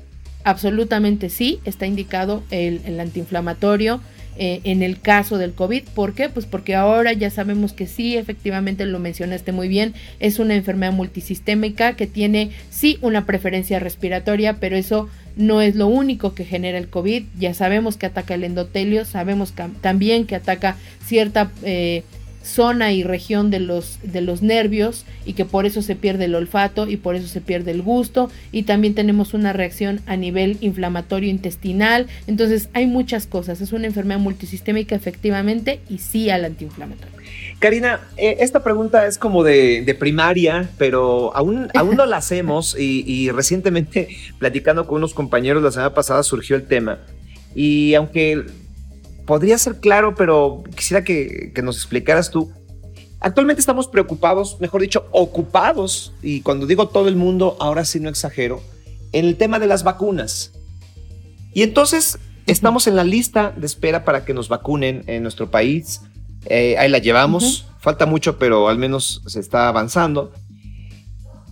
[0.43, 4.01] absolutamente sí, está indicado el, antiinflamatorio
[4.39, 5.83] eh, en el caso del COVID.
[5.93, 6.29] ¿Por qué?
[6.29, 10.93] Pues porque ahora ya sabemos que sí, efectivamente lo mencionaste muy bien, es una enfermedad
[10.93, 16.79] multisistémica que tiene sí una preferencia respiratoria, pero eso no es lo único que genera
[16.79, 17.23] el COVID.
[17.37, 21.51] Ya sabemos que ataca el endotelio, sabemos también que ataca cierta...
[21.61, 22.01] Eh,
[22.47, 26.35] zona y región de los, de los nervios y que por eso se pierde el
[26.35, 30.57] olfato y por eso se pierde el gusto y también tenemos una reacción a nivel
[30.61, 32.07] inflamatorio intestinal.
[32.25, 33.61] Entonces hay muchas cosas.
[33.61, 37.17] Es una enfermedad multisistémica efectivamente y sí al antiinflamatorio.
[37.59, 43.03] Karina, eh, esta pregunta es como de, primaria, pero aún, aún no la hacemos y,
[43.05, 46.99] y recientemente platicando con unos compañeros la semana pasada surgió el tema.
[47.55, 48.45] Y aunque
[49.27, 52.51] podría ser claro, pero quisiera que, nos explicaras tú.
[53.19, 58.09] Actualmente estamos preocupados, mejor dicho, ocupados, y cuando digo todo el mundo, ahora sí no
[58.09, 58.63] exagero,
[59.11, 60.53] en el tema de las vacunas.
[61.53, 66.01] Y entonces estamos en la lista de espera para que nos vacunen en nuestro país.
[66.45, 70.31] Eh, ahí la llevamos, falta mucho, pero al menos se está avanzando.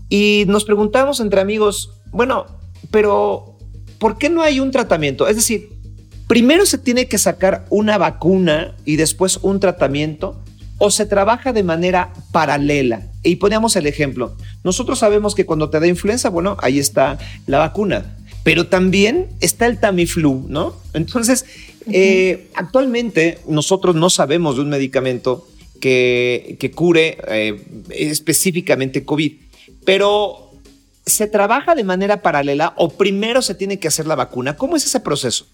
[0.07, 2.45] Y nos preguntamos entre amigos, bueno,
[2.89, 3.57] pero
[3.99, 5.27] ¿por qué no hay un tratamiento?
[5.27, 5.74] Es decir,
[6.27, 10.41] primero se tiene que sacar una vacuna y después un tratamiento
[10.77, 13.07] o se trabaja de manera paralela.
[13.23, 14.35] Y ponemos el ejemplo.
[14.63, 19.67] Nosotros sabemos que cuando te da influenza, bueno, ahí está la vacuna, pero también está
[19.67, 20.75] el Tamiflu, ¿no?
[20.93, 21.45] Entonces,
[21.91, 25.47] eh, actualmente nosotros no sabemos de un medicamento
[25.79, 29.33] que, cure eh, específicamente COVID,
[29.85, 30.51] pero
[31.05, 34.57] ¿se trabaja de manera paralela o primero se tiene que hacer la vacuna?
[34.57, 35.45] ¿Cómo es ese proceso?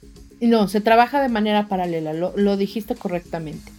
[0.42, 3.72] No, se trabaja de manera paralela, lo, dijiste correctamente.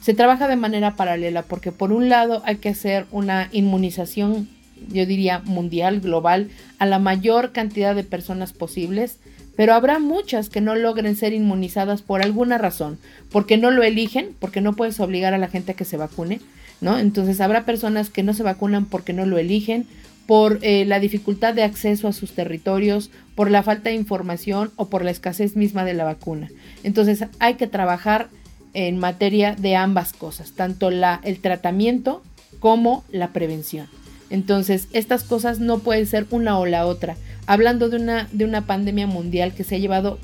[0.00, 4.48] Se trabaja de manera paralela porque por un lado hay que hacer una inmunización,
[4.88, 6.50] yo diría mundial, global,
[6.80, 9.18] a la mayor cantidad de personas posibles,
[9.56, 12.98] pero habrá muchas que no logren ser inmunizadas por alguna razón,
[13.30, 16.40] porque no lo eligen, porque no puedes obligar a la gente a que se vacune,
[16.80, 16.98] ¿no?
[16.98, 19.86] Entonces habrá personas que no se vacunan porque no lo eligen,
[20.28, 24.90] por eh, la dificultad de acceso a sus territorios, por la falta de información o
[24.90, 26.50] por la escasez misma de la vacuna.
[26.84, 28.28] Entonces hay que trabajar
[28.74, 32.22] en materia de ambas cosas, tanto el tratamiento
[32.60, 33.86] como la prevención.
[34.28, 37.16] Entonces, estas cosas no pueden ser una o la otra.
[37.46, 40.18] Hablando de una, de una pandemia mundial que se ha llevado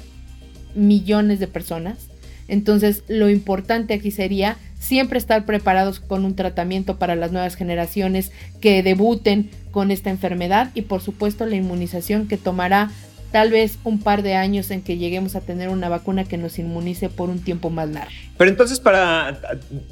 [0.75, 2.09] millones de personas,
[2.47, 8.33] entonces lo importante aquí sería siempre estar preparados con un tratamiento para las nuevas generaciones
[8.61, 12.91] que debuten con esta enfermedad y por supuesto la inmunización que tomará
[13.33, 16.59] tal vez un par de años en que lleguemos a tener una vacuna que nos
[16.59, 18.13] inmunice por un tiempo más largo.
[18.37, 19.41] Pero entonces para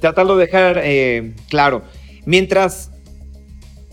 [0.01, 1.83] tratarlo de dejar eh, claro,
[2.27, 2.91] mientras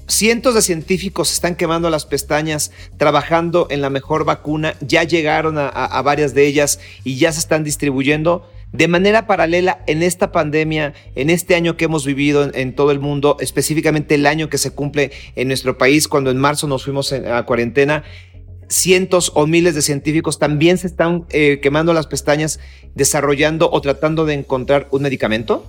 [0.05, 6.01] cientos de científicos están quemando las pestañas trabajando en la mejor vacuna, ya llegaron a
[6.01, 11.29] varias de ellas y ya se están distribuyendo, de manera paralela, en esta pandemia, en
[11.29, 15.11] este año que hemos vivido en, todo el mundo, específicamente el año que se cumple
[15.35, 18.03] en nuestro país, cuando en marzo nos fuimos a cuarentena,
[18.67, 22.59] cientos o miles de científicos también se están eh, quemando las pestañas
[22.93, 25.65] desarrollando o tratando de encontrar un medicamento?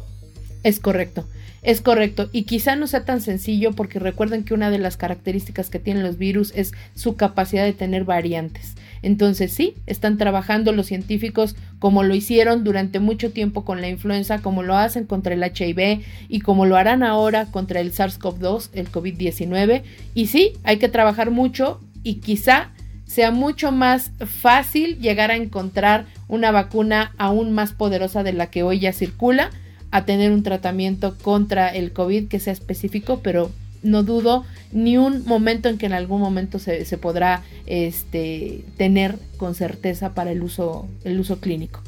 [0.63, 1.25] Es correcto.
[1.63, 5.69] Es correcto, y quizá no sea tan sencillo porque recuerden que una de las características
[5.69, 8.77] que tienen los virus es su capacidad de tener variantes.
[9.03, 14.41] Entonces sí, están trabajando los científicos como lo hicieron durante mucho tiempo con la influenza,
[14.41, 18.91] como lo hacen contra el HIV y como lo harán ahora contra el SARS-CoV-2, el
[18.91, 19.83] COVID-19.
[20.15, 22.71] Y sí, hay que trabajar mucho y quizá
[23.07, 28.63] sea mucho más fácil llegar a encontrar una vacuna aún más poderosa de la que
[28.63, 29.51] hoy ya circula
[29.91, 33.51] a tener un tratamiento contra el COVID que sea específico, pero
[33.83, 39.55] no dudo ni un momento en que en algún momento se, podrá este, tener con
[39.55, 41.83] certeza para el uso, el uso clínico.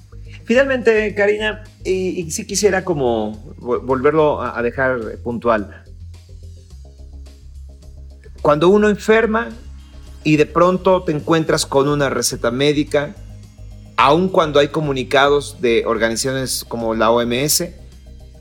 [0.45, 5.85] Finalmente, Karina, y, si quisiera como volverlo a dejar puntual.
[8.41, 9.51] Cuando uno enferma
[10.25, 13.15] y de pronto te encuentras con una receta médica,
[13.97, 17.69] aun cuando hay comunicados de organizaciones como la OMS,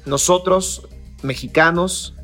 [0.05, 0.87] nosotros,
[1.21, 2.15] mexicanos,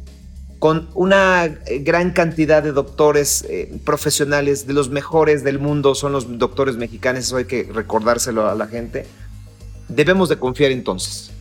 [0.59, 1.47] con una
[1.81, 7.25] gran cantidad de doctores eh, profesionales, de los mejores del mundo, son los doctores mexicanos,
[7.25, 9.05] eso hay que recordárselo a la gente.
[9.87, 11.31] Debemos de confiar entonces.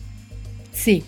[0.71, 1.03] Sí,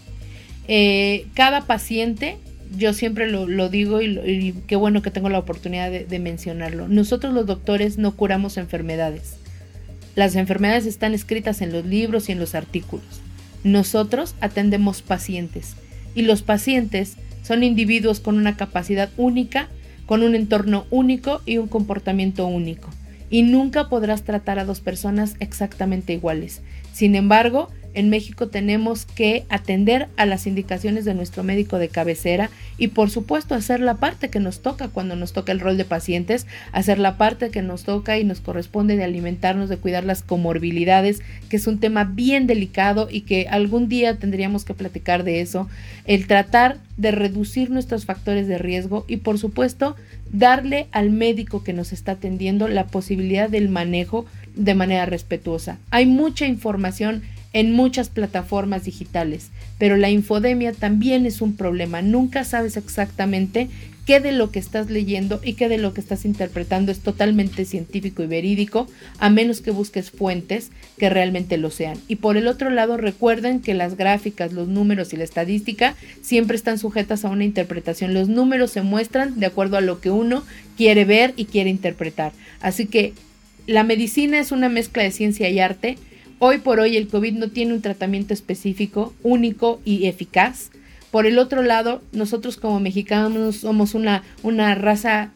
[0.68, 2.38] eh, cada paciente,
[2.76, 7.46] yo siempre lo, digo y, qué bueno que tengo la oportunidad de mencionarlo, nosotros los
[7.46, 9.36] doctores no curamos enfermedades.
[10.16, 13.06] Las enfermedades están escritas en los libros y en los artículos.
[13.64, 15.76] Nosotros atendemos pacientes
[16.16, 17.16] y los pacientes
[17.50, 19.70] son individuos con una capacidad única,
[20.06, 22.92] con un entorno único y un comportamiento único.
[23.32, 26.62] Y nunca podrás tratar a dos personas exactamente iguales.
[26.94, 32.50] Sin embargo, en México tenemos que atender a las indicaciones de nuestro médico de cabecera
[32.78, 35.86] y por supuesto hacer la parte que nos toca cuando nos toca el rol de
[35.86, 40.24] pacientes, hacer la parte que nos toca y nos corresponde de alimentarnos, de cuidar las
[40.24, 45.42] comorbilidades, que es un tema bien delicado y que algún día tendríamos que platicar de
[45.42, 45.68] eso,
[46.06, 49.96] el tratar de reducir nuestros factores de riesgo y por supuesto
[50.32, 54.26] darle al médico que nos está atendiendo la posibilidad del manejo
[54.56, 55.80] de manera respetuosa.
[55.92, 57.24] Hay mucha información
[57.54, 62.02] en muchas plataformas digitales, pero la infodemia también es un problema.
[62.02, 63.70] Nunca sabes exactamente
[64.10, 67.64] qué de lo que estás leyendo y qué de lo que estás interpretando es totalmente
[67.66, 68.88] científico y verídico,
[69.20, 71.98] a menos que busques fuentes que realmente lo sean.
[72.08, 76.56] Y por el otro lado, recuerden que las gráficas, los números y la estadística siempre
[76.58, 78.16] están sujetas a una interpretación.
[78.16, 80.44] Los números se muestran de acuerdo a lo que uno
[80.76, 82.32] quiere ver y quiere interpretar.
[82.62, 83.14] Así que
[83.68, 86.00] la medicina es una mezcla de ciencia y arte
[86.42, 90.72] Hoy por hoy el COVID no tiene un tratamiento específico, único y eficaz.
[91.12, 95.34] Por el otro lado, nosotros como mexicanos somos una, una raza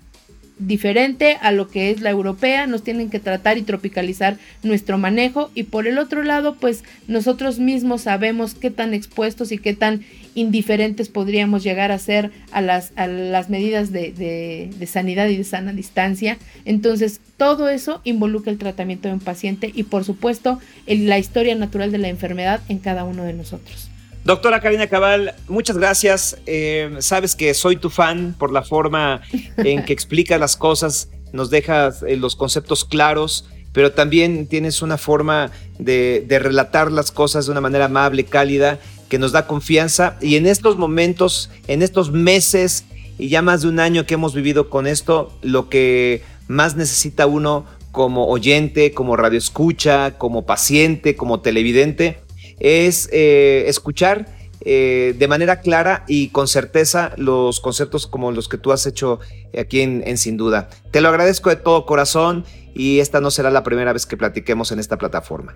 [0.60, 5.52] diferente a lo que es la europea, nos tienen que tratar y tropicalizar nuestro manejo
[5.56, 10.04] y por el otro lado, pues nosotros mismos sabemos qué tan expuestos y qué tan
[10.36, 15.74] indiferentes podríamos llegar a ser a las, a las medidas de, sanidad y de sana
[15.74, 16.38] distancia.
[16.66, 21.92] Entonces, todo eso involucra el tratamiento de un paciente y por supuesto la historia natural
[21.92, 23.93] de la enfermedad en cada uno de nosotros.
[24.26, 26.38] Doctora Karina Cabal, muchas gracias.
[26.46, 29.22] Eh, sabes que soy tu fan por la forma
[29.58, 34.98] en que explicas las cosas, nos dejas eh, los conceptos claros, pero también tienes una
[34.98, 40.16] forma de, relatar las cosas de una manera amable, cálida, que nos da confianza.
[40.22, 42.86] Y en estos momentos, en estos meses
[43.18, 47.26] y ya más de un año que hemos vivido con esto, lo que más necesita
[47.26, 52.23] uno como oyente, como radioescucha, como paciente, como televidente,
[52.60, 54.26] es eh, escuchar
[54.66, 59.20] eh, de manera clara y con certeza los conceptos como los que tú has hecho
[59.60, 60.70] aquí en, Sin Duda.
[60.92, 64.72] Te lo agradezco de todo corazón y esta no será la primera vez que platiquemos
[64.72, 65.54] en esta plataforma.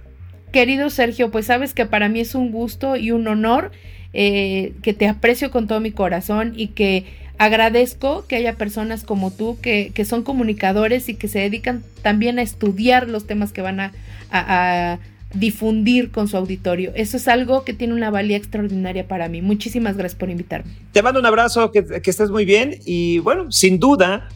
[0.51, 3.71] Querido Sergio, pues sabes que para mí es un gusto y un honor
[4.11, 7.05] eh, que te aprecio con todo mi corazón y que
[7.37, 12.41] agradezco que haya personas como tú que, son comunicadores y que se dedican también a
[12.41, 14.99] estudiar los temas que van a
[15.33, 16.91] difundir con su auditorio.
[16.95, 19.41] Eso es algo que tiene una valía extraordinaria para mí.
[19.41, 20.71] Muchísimas gracias por invitarme.
[20.91, 24.29] Te mando un abrazo, que, que estés muy bien y bueno, sin duda,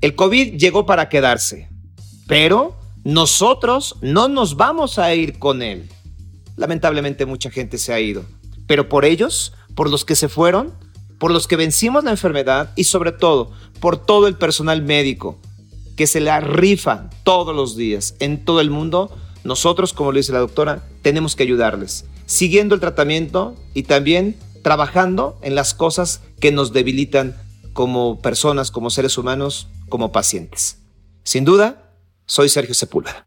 [0.00, 1.68] el COVID llegó para quedarse,
[2.26, 5.88] pero nosotros no nos vamos a ir con él.
[6.56, 8.24] Lamentablemente mucha gente se ha ido,
[8.66, 10.72] pero por ellos, por los que se fueron,
[11.18, 15.38] por los que vencimos la enfermedad y sobre todo por todo el personal médico
[15.96, 20.32] que se la rifa todos los días en todo el mundo, nosotros, como lo dice
[20.32, 26.50] la doctora, tenemos que ayudarles, siguiendo el tratamiento y también trabajando en las cosas que
[26.50, 27.36] nos debilitan
[27.74, 30.78] como personas, como seres humanos, como pacientes.
[31.22, 31.92] Sin duda,
[32.26, 33.26] soy Sergio Sepúlveda.